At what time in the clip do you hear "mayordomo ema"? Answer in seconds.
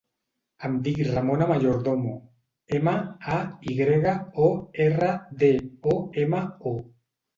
1.51-2.93